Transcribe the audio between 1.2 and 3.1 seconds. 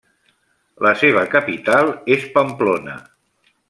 capital és Pamplona.